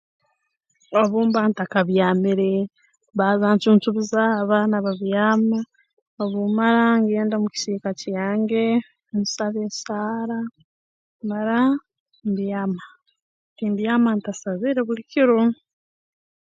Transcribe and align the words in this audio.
Obu 0.99 1.17
mba 1.27 1.41
ntakabyamire 1.49 2.51
mbanza 3.13 3.47
ncuncubizaaho 3.53 4.37
abaana 4.43 4.75
babyama 4.85 5.59
obu 6.21 6.41
mara 6.57 6.85
ngenda 7.01 7.35
mu 7.43 7.47
kisiika 7.53 7.89
kyange 8.01 8.63
nsaba 9.19 9.59
esaara 9.69 10.39
mmara 11.21 11.59
mbyama 12.29 12.83
timbyama 13.57 14.09
ntasabire 14.13 14.81
buli 14.87 15.03
kiro 15.11 15.39